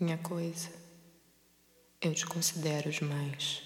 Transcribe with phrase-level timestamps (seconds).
[0.00, 0.70] minha coisa,
[2.00, 3.62] eu te considero demais.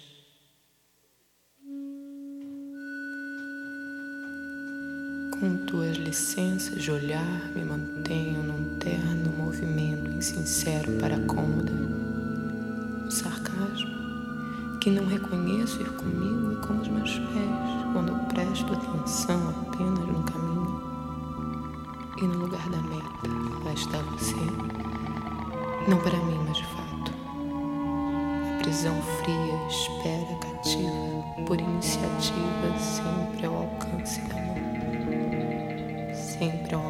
[5.39, 11.71] Com tuas licenças de olhar, me mantenho num terno movimento insincero para a cômoda.
[13.07, 13.99] O sarcasmo
[14.79, 20.23] que não reconheço ir comigo e com os meus pés quando presto atenção apenas no
[20.23, 20.81] caminho.
[22.17, 24.68] E no lugar da meta, lá está você.
[25.87, 27.13] Não para mim, mas de fato.
[28.53, 30.89] A prisão fria espera cativa
[31.47, 34.55] por iniciativa sempre ao alcance da mão.
[36.13, 36.81] Sempre ao